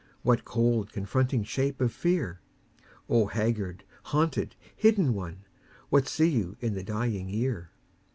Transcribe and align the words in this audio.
What 0.23 0.45
cold, 0.45 0.91
confronting 0.91 1.43
shape 1.43 1.79
of 1.79 1.93
fear? 1.93 2.39
O 3.07 3.27
haggard, 3.27 3.83
haunted, 4.05 4.55
hidden 4.75 5.13
One 5.13 5.45
What 5.89 6.07
see 6.07 6.29
you 6.29 6.57
in 6.59 6.73
the 6.73 6.81
dying 6.81 7.29
year? 7.29 7.69